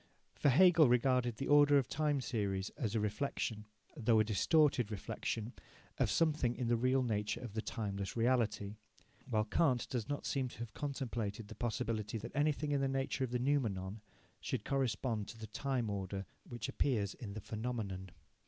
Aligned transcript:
For 0.33 0.49
Hegel 0.49 0.89
regarded 0.89 1.35
the 1.35 1.47
order 1.47 1.77
of 1.77 1.87
the 1.87 1.93
time 1.93 2.21
series 2.21 2.71
as 2.71 2.95
a 2.95 2.99
reflexion, 2.99 3.65
though 3.95 4.19
a 4.19 4.23
distorted 4.23 4.89
reflexion, 4.89 5.53
of 5.99 6.09
something 6.09 6.55
in 6.55 6.69
the 6.69 6.75
real 6.75 7.03
nature 7.03 7.39
of 7.39 7.53
the 7.53 7.61
timeless 7.61 8.17
reality, 8.17 8.77
while 9.29 9.43
Kant 9.43 9.87
does 9.89 10.09
not 10.09 10.25
seem 10.25 10.47
to 10.47 10.57
have 10.57 10.73
contemplated 10.73 11.49
the 11.49 11.53
possibility 11.53 12.17
that 12.17 12.35
anything 12.35 12.71
in 12.71 12.81
the 12.81 12.87
nature 12.87 13.23
of 13.23 13.29
the 13.29 13.37
noumenon 13.37 14.01
should 14.39 14.65
correspond 14.65 15.27
to 15.27 15.37
the 15.39 15.45
time 15.45 15.87
order 15.87 16.25
which 16.49 16.67
appears 16.67 17.13
in 17.13 17.33
the 17.33 17.39
phenomenon. 17.39 18.09